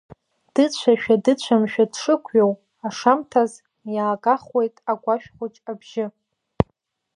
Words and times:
Дыцәашәа-дыцәамшәа 0.53 1.83
дшықәиоу, 1.91 2.53
ашамҭаз, 2.87 3.51
иаагахуеит 3.93 4.75
агәашә 4.91 5.27
хәыҷ 5.35 5.55
абжьы. 5.71 6.05